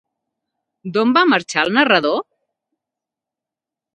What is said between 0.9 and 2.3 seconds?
D'on va marxar el narrador?